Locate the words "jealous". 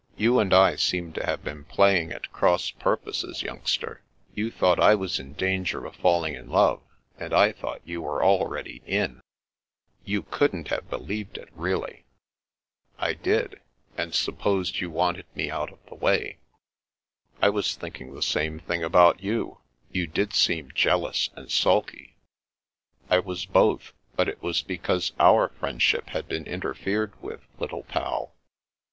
20.73-21.29